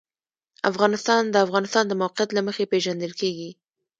افغانستان 0.69 1.21
د 1.27 1.31
د 1.33 1.35
افغانستان 1.45 1.83
د 1.87 1.93
موقعیت 2.01 2.29
له 2.33 2.41
مخې 2.47 2.69
پېژندل 2.71 3.11
کېږي. 3.21 3.49